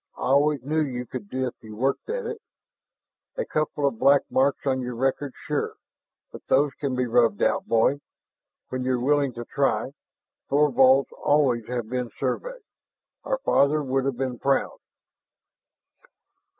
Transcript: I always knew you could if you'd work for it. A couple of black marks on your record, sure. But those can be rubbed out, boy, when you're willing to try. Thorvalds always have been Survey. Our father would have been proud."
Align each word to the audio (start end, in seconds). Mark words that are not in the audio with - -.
I 0.17 0.29
always 0.33 0.63
knew 0.63 0.79
you 0.81 1.05
could 1.05 1.31
if 1.31 1.53
you'd 1.61 1.75
work 1.77 1.97
for 2.07 2.27
it. 2.31 2.41
A 3.37 3.45
couple 3.45 3.85
of 3.85 3.99
black 3.99 4.21
marks 4.31 4.65
on 4.65 4.81
your 4.81 4.95
record, 4.95 5.35
sure. 5.45 5.75
But 6.31 6.47
those 6.47 6.71
can 6.79 6.95
be 6.95 7.05
rubbed 7.05 7.43
out, 7.43 7.67
boy, 7.67 7.99
when 8.69 8.83
you're 8.83 8.99
willing 8.99 9.31
to 9.33 9.45
try. 9.45 9.91
Thorvalds 10.49 11.11
always 11.23 11.67
have 11.67 11.87
been 11.87 12.09
Survey. 12.17 12.57
Our 13.25 13.37
father 13.45 13.83
would 13.83 14.05
have 14.05 14.17
been 14.17 14.39
proud." 14.39 14.79